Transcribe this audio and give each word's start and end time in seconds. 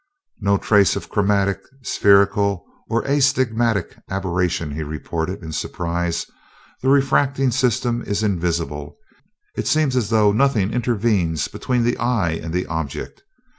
"No 0.39 0.57
trace 0.57 0.95
of 0.95 1.09
chromatic, 1.09 1.61
spherical, 1.83 2.65
or 2.89 3.03
astigmatic 3.05 3.95
aberration," 4.09 4.71
he 4.71 4.81
reported 4.81 5.43
in 5.43 5.51
surprise. 5.51 6.25
"The 6.81 6.89
refracting 6.89 7.51
system 7.51 8.01
is 8.01 8.23
invisible 8.23 8.97
it 9.55 9.67
seems 9.67 9.95
as 9.95 10.09
though 10.09 10.31
nothing 10.31 10.73
intervenes 10.73 11.47
between 11.49 11.83
the 11.83 11.99
eye 11.99 12.31
and 12.31 12.51
the 12.51 12.65
object. 12.65 13.21